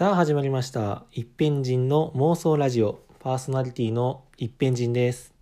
[0.00, 1.04] さあ始まりました。
[1.10, 3.02] 一辺人の妄想ラジオ。
[3.18, 5.34] パーソナリティの一辺人です。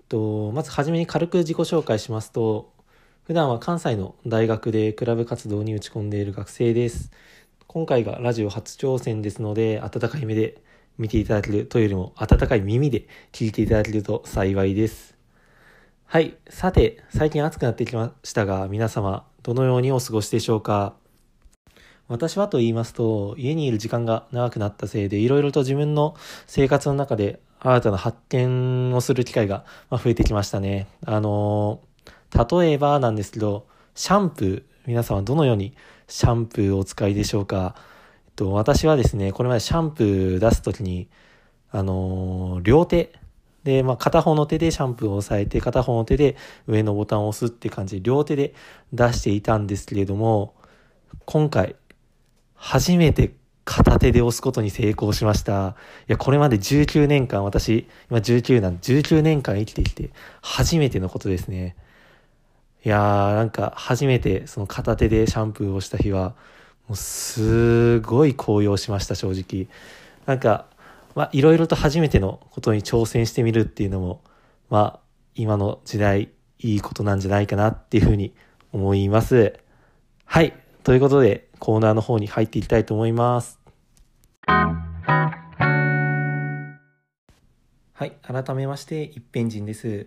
[0.00, 2.72] えっとまずはじめに軽く自己紹介しますと
[3.22, 7.12] 普段は関西の大学でクラブ活動に打ち込んでいる学生です。
[7.68, 10.60] 今回がラジオ初挑戦ですので温かい目で
[10.98, 15.14] 見ていただけるというよりも温かい耳で聞いていただけると幸いです。
[16.04, 16.36] はい。
[16.48, 20.96] さて最近暑くなってきましたが皆様どのようにお過ごしでしょうか？
[22.08, 26.16] 私はと言いますと、家にいる時間が長くなったせいで、いろいろと自分の
[26.46, 30.86] 生活の中で新たな発見をする機会が増えてきましたね。
[31.04, 31.80] あの、
[32.50, 35.74] 例えばなんですけど、シャンプー、皆さんはどのように
[36.06, 37.74] シャンプーをお使いでしょうか。
[38.26, 41.08] えっと、私はですね、これまでシャンプー出すときに、
[41.70, 43.12] あの、両手
[43.64, 48.54] で、まあ、片方の手でシャンプーを押さえて、片方の手で上のボタンを押すって感じで、両手で
[48.94, 50.54] 出していたんですけれども、
[51.26, 51.76] 今回、
[52.58, 53.32] 初めて
[53.64, 55.76] 片手で押すことに成功しました。
[56.08, 60.10] いや、これまで19年間、私、今19なん、19年間生きてきて、
[60.40, 61.76] 初めてのことですね。
[62.84, 66.34] いやー、なんか、初めてその片手でシャンプーをした日は、
[66.88, 69.68] もうすごい高揚しました、正直。
[70.24, 70.66] なんか、
[71.14, 74.22] まあ、いろいろと初めてのことに挑戦してみるっていうのも、
[74.70, 75.00] まあ、
[75.34, 78.32] 今の時代、いいことなんじゃないかなっていうふうに
[78.72, 79.58] 思います。
[80.24, 80.54] はい。
[80.84, 83.58] ということで、コーナーの方に入っていきたいと思います。
[84.46, 84.84] は
[88.04, 90.06] い、改めまして一辺人です。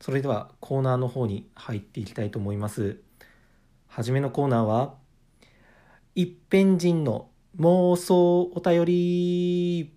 [0.00, 2.98] それではコーナーの方に入っていきたいと思います。
[3.88, 4.94] はじめのコーナーは、
[6.14, 9.92] 一辺人の妄想お便り。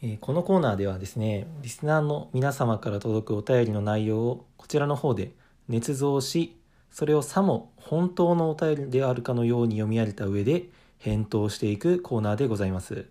[0.00, 5.32] えこのコーナーではですね、リスナーの皆様から届くお便りの内容をこちらの方で
[5.68, 6.56] 捏造し、
[6.94, 10.66] それをさも本当のお便りであるかのように読み上げた上で
[10.98, 13.06] 返答していくコーナーでございます。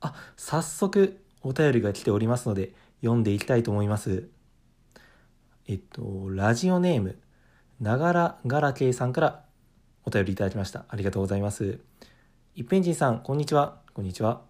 [0.00, 4.28] あ、早速お便りが来ておりますので読んでいきたいと思います。
[5.68, 7.16] えっと、ラジオネーム、
[7.80, 9.44] ながらがらけいさんから
[10.04, 10.84] お便りいただきました。
[10.88, 11.78] ありがとうございます。
[12.56, 13.76] 一辺人さん、こんにちは。
[13.94, 14.40] こんにちは。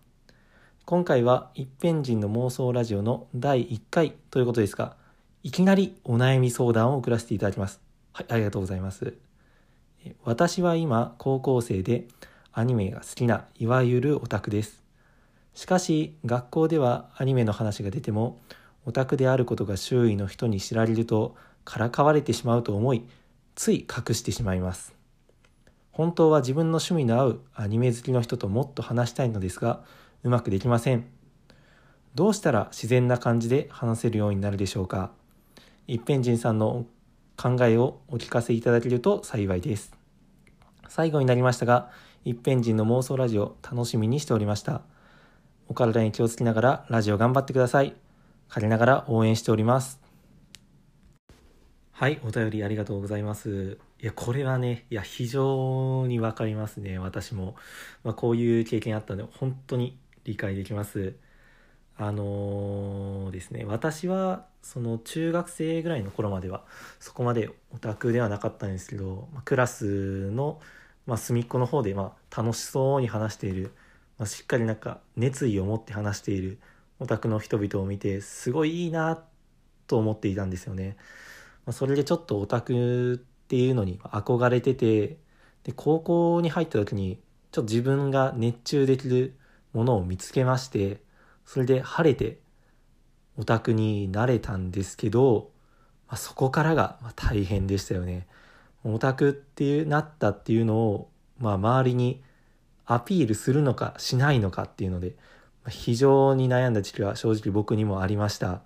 [0.86, 4.96] 今回は一辺人の妄想ラジオの第1回ということですが、
[5.42, 7.91] いきなりお悩み相談を送らせていただきます。
[8.14, 9.14] はい、ありがとうございます。
[10.24, 12.06] 私は今、高校生で
[12.52, 14.82] アニメが好きないわゆるオタクです。
[15.54, 18.38] しかし、学校ではアニメの話が出ても、
[18.84, 23.02] オタクであることが周囲の人に知られると、からかわれてしまうと思い、
[23.54, 24.94] つい隠してしまいます。
[25.90, 29.84] 本当は自分の趣味の合うアニメ好きの人ともっと話したいのですが、
[30.22, 31.06] うまくできません。
[32.14, 35.12] どうしたら自然な感じで話せるようになるでしょうか
[35.86, 36.84] 一辺人さんの
[37.36, 39.92] 考えをお聞かせいただけると幸いです。
[40.88, 41.90] 最後になりましたが、
[42.24, 44.82] 一辺人の妄想ラジオ楽しみにしておりました。
[45.68, 47.94] お体に気をつけながらラジオ頑張ってください。
[48.48, 50.00] 借りながら応援しております。
[51.92, 53.78] はい、お便りありがとうございます。
[54.00, 57.54] いや、これはね、いや、非常にわかりますね、私も。
[58.04, 61.14] まあ、こういう経験あったので、本当に理解できます。
[61.96, 66.64] あのー、ですね私はその中学生ぐらいの頃までは
[67.00, 70.60] そこまでオタクではなかったんですけど、まあ、クラスの、
[71.06, 73.72] まあ、隅っこの方でまあ楽しそうに話している、
[74.18, 76.58] まあ、しっかりなんか熱意を持って話している
[77.00, 79.22] オタクの人々を見てすごいいいな
[79.88, 80.96] と思っていたんですよね。
[81.66, 83.18] まあ、それでちょっとオタクっ
[83.48, 85.18] ていうのに憧れてて
[85.64, 89.36] で高校に入った時にちょっと自分が熱中できる
[89.72, 91.02] ものを見つけまして
[91.44, 92.41] それで晴れて
[93.38, 95.50] オタクになれたんですけど、
[96.08, 98.26] まあ、そこからが大変でしたよね。
[98.84, 102.22] オタクっていうなったっていうのを、まあ、周りに
[102.84, 105.14] アピールするのかしないのかっていうので、
[105.68, 108.62] 非常に悩んだ時期は正直僕にもありました。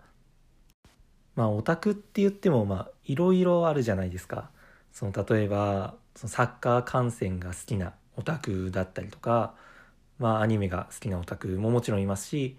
[1.35, 4.51] まあオタクって言ってもまあいろいろあるじゃないですか。
[4.93, 9.55] その例えばそのサッカー観戦が好きなオタクだったりとか、
[10.19, 12.57] まあアニメが好きなオタクももちろんいますし、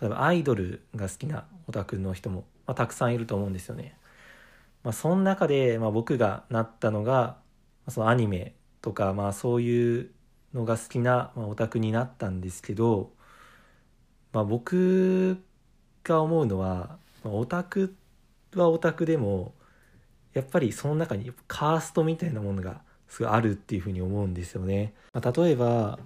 [0.00, 3.96] 例えばアイドルが好きなオタクの人も、まあ、たくさんいると思うんですよね。
[4.84, 7.36] まあ、その中で、まあ、僕がなったのが
[7.88, 10.10] そのアニメとか、まあ、そういう
[10.54, 13.10] のが好きな、まあ、オタクになったんですけど、
[14.32, 15.42] まあ、僕
[16.04, 17.94] が思うのは、まあ、オタク
[18.54, 19.54] はオタクでも
[20.32, 24.94] やっぱりその中にカーストみたいなものがすごいあるっていうふうに思うんですよね。
[25.12, 25.98] まあ、例えば、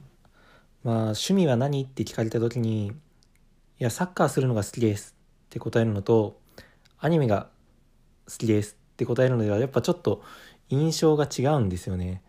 [0.82, 2.92] まあ、趣味は何って聞かれた時に
[3.82, 6.38] いや、サッカーするのが好きですって答えるのと、
[7.00, 7.48] アニメが
[8.28, 10.22] 好きですって答えるのでは、やっぱちょっと
[10.68, 12.22] 印象が違うんですよね。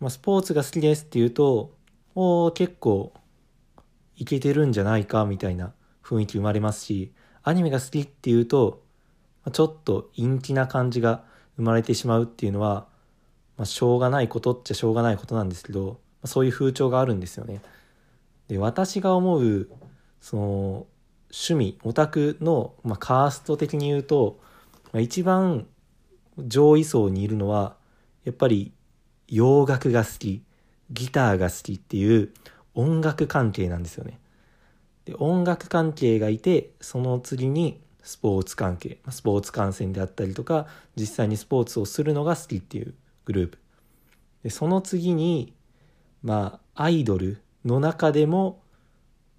[0.00, 1.76] まあ、スポーツが好きですっていうと、
[2.14, 3.12] お結構
[4.16, 8.82] いけてるんじゃないかみたいな雰囲気生まれますし、アニメが好きっていうと、
[9.52, 11.22] ちょっと陰気な感じが
[11.56, 12.86] 生まれてしまうっていうのは、
[13.58, 17.60] まあ、しょうがないことっちゃしょうがないことなんですけど、そういう風潮があるんですよね。
[18.48, 19.68] で、私が思う、
[20.22, 20.86] その、
[21.30, 24.38] 趣味、オタクの、まあ、カースト的に言うと、
[24.92, 25.66] まあ、一番
[26.38, 27.76] 上位層にいるのは、
[28.24, 28.72] やっぱり
[29.26, 30.44] 洋楽が好き、
[30.90, 32.32] ギターが好きっていう
[32.74, 34.20] 音楽関係なんですよね。
[35.04, 43.58] で、音楽関係がいて、その次にスポーツ関係、スポーツ観戦であったりとか、実際にスポーツをするのが好きっていうグループ。
[44.44, 45.52] で、その次に、
[46.22, 48.61] まあ、アイドルの中でも、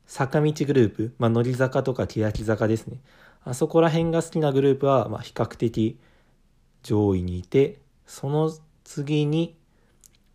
[0.06, 3.00] 坂道グループ、まあ、乃木坂とか欅坂ですね。
[3.46, 6.00] あそこら辺が好きなグループは、まあ、比較的
[6.82, 8.52] 上位にいて、その
[8.84, 9.56] 次に、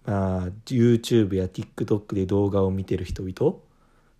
[0.05, 3.57] まあ、YouTube や TikTok で動画を見てる人々。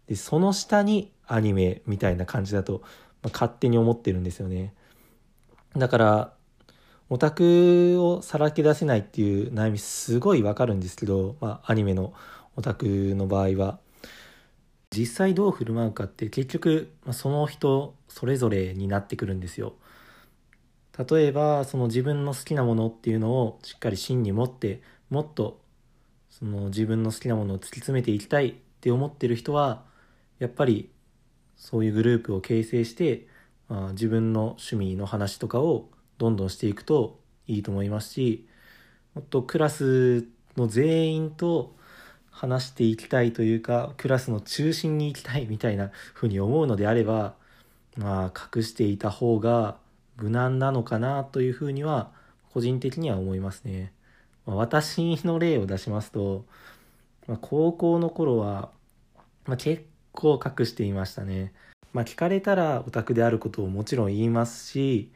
[0.07, 2.81] で、その下にアニメみたいな感じだと、
[3.23, 4.75] まあ、勝手に思ってるんですよね。
[5.77, 6.33] だから、
[7.11, 12.13] オタクをさらけ出せないっていう悩みすごいわかるんですけど、まあ、アニメの
[12.57, 13.79] オタクの場合は。
[14.91, 19.75] 実際どう振る舞うかって結局、その人それぞれになってくるんですよ。
[21.11, 25.61] 例えばその自分の好きなものっていうのをしっかり芯に持ってもっと
[26.29, 29.85] その自分の好きなものを突き詰めていきたいって思ってる人は
[30.41, 30.91] やっぱり
[31.57, 33.29] そういうグループを形成して、
[33.69, 35.89] まあ、自分の趣味の話とかを
[36.19, 38.49] どんどんしていくといいと思いますし
[39.15, 40.27] もっとクラス
[40.57, 41.77] の全員と
[42.39, 47.35] 話していきたいというかクラスの中心に行きたい みたいなふうに思うのであれば
[47.97, 49.77] まあ隠していた方が
[50.17, 52.13] 無難なのかなというふうには
[52.53, 53.93] 個人的には思いますね。
[54.47, 56.45] まあ、私の例を出しますと、
[57.27, 58.71] まあ、高校の頃は、
[59.47, 61.53] まあ、結構隠していましたね。
[61.93, 65.11] まあ、聞かれたらオタクであることをもちろん言いますし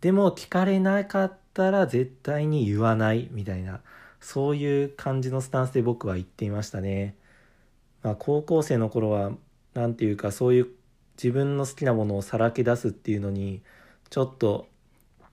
[0.00, 3.80] でも聞かれなかったら絶対に言わないみたいな
[4.20, 7.16] そういう感じのスタンスで僕は言っていましたね。
[8.02, 9.32] まあ、高校生の頃は
[9.74, 10.68] 何て言うかそういう
[11.16, 13.62] 自分の好きなものをさらけ出すっていうのに
[14.10, 14.68] ちょっと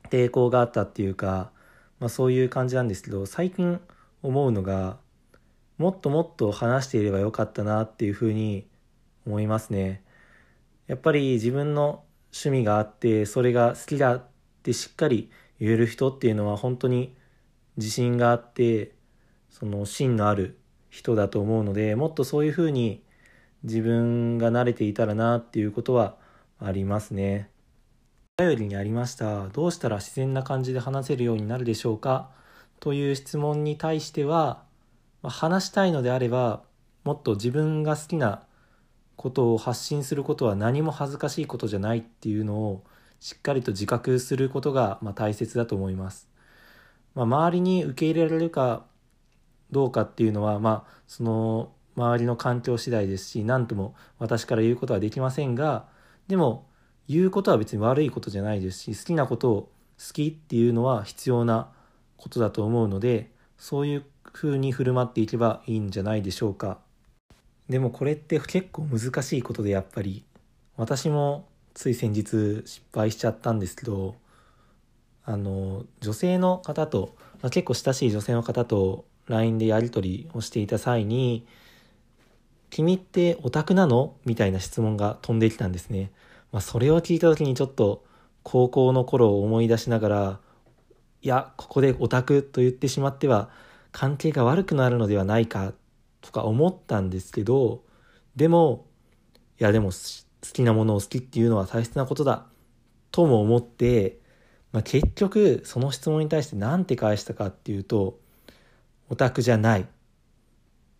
[0.09, 1.51] 抵抗があったっていうか、
[1.99, 3.79] まあ、そういう感じなんですけど最近
[4.21, 4.97] 思うのが
[5.77, 8.65] もっともっと話していればよかったなっていうふうに
[9.25, 10.03] 思いますね。
[10.87, 14.25] やっぱり自分の趣味があってそれが好きだっ
[14.63, 15.29] てしっかり
[15.59, 17.15] 言える人っていうのは本当に
[17.77, 18.93] 自信があって
[19.49, 20.57] その芯のある
[20.89, 23.03] 人だと思うのでもっとそういうふうに
[23.63, 26.17] 自分が慣れていたらなっていうことは
[26.59, 27.49] ありますね。
[28.39, 32.31] お便りにありましたどうしたら自然な感じで話せるようになるでしょうか？
[32.79, 34.63] という質問に対しては
[35.23, 36.63] 話したいのであれば
[37.03, 38.43] もっと自分が好きな
[39.15, 42.83] ことを発信することは何も恥ずかしいことじゃないっていうのを
[43.19, 46.27] しっかりと自覚することがま大切だと思います。
[47.15, 48.85] まあ、周りに受け入れられるか
[49.71, 55.85] どうかっていうのは、まあ、その周りの環境次第ですし何とも私から言うことはできませんが
[56.27, 56.67] でも
[57.07, 61.69] 言うことは別に悪いことじゃないですし好きなことを好きっていうのは必要な
[62.17, 66.79] ことだと思うのでそういう風に振る舞っていけばいいんじゃないでしょうか。
[67.69, 70.23] でもこれって結構難しいことでやっぱり。
[70.75, 74.15] 私もつい先日失敗しちゃったんですけど
[75.25, 81.45] あの女性の方と、まあ、結構親しい女性の方と LINE でやり取りをしていた際に
[82.69, 86.11] 「君ってオタクなの?」みたいな質問が飛んできたんですね。
[86.51, 88.03] まあ、それを聞いた時にちょっと
[88.43, 90.39] 高校の頃を思い出しながら
[91.21, 93.49] いやここでオタクと言ってしまっては
[93.91, 95.73] 関係が悪くなるのではないか
[96.21, 97.83] とか思ったんですけど
[98.35, 98.85] でも
[99.59, 99.93] いやでも好
[100.53, 102.45] きなものを好きっていうのは大切なことだ
[103.11, 104.19] とも思って、
[104.73, 108.19] まあ、結局その質問に対して何て返したかっていうと
[109.09, 109.85] オタクじゃない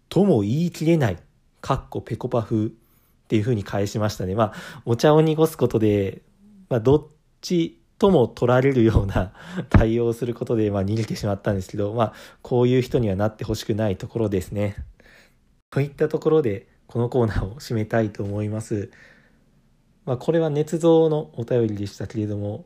[0.10, 1.18] とも言い切れない
[1.60, 4.36] かっこペコパフっていうふうに返しましたね。
[4.36, 6.22] まあ、お茶を濁すことで、
[6.70, 7.08] まあ、どっ
[7.42, 9.34] ちとも取られるような
[9.72, 12.14] 対応をすることで、まあ、逃げてしまったんですけど、まあ、
[12.44, 14.76] こういう人にはなってほしくないところですね。
[15.72, 18.92] といったところで、このコーナーを締めたいと思います。
[20.06, 22.66] まあ、これは捏造のお便りでしたけれども、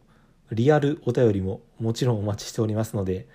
[0.52, 3.28] リアルお便りももちろんお待ちしておりますので、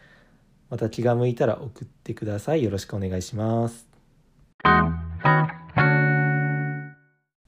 [0.71, 2.63] また気が向いたら送ってください。
[2.63, 3.93] よろしくお願いします。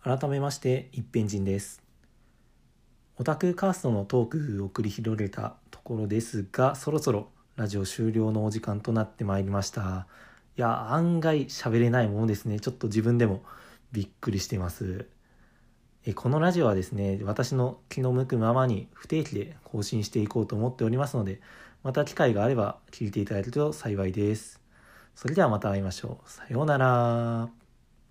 [0.04, 1.82] 改めまして一辺人です
[3.16, 10.06] オタクカーストのトークを繰り広げたところですがそろそろラジオ終了のお時間となってまいりました
[10.58, 13.42] いや案外喋れないものですねちょっと自分でも
[13.92, 15.06] びっくりしています
[16.12, 21.40] このラジオはですね私の気の向くままに不定期で更新していこうと思っておりますので
[21.82, 24.60] また機会があれば聞いていただけると幸いです。
[25.14, 26.30] それではまた会いましょう。
[26.30, 27.63] さようなら。